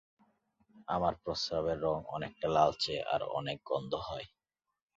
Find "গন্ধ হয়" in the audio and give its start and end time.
3.65-4.27